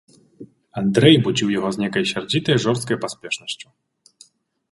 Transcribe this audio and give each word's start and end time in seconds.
Андрэй 0.81 1.17
будзіў 1.25 1.51
яго 1.57 1.69
з 1.75 1.83
нейкай 1.83 2.03
сярдзітай 2.11 2.57
жорсткай 2.65 2.97
паспешнасцю. 3.03 3.67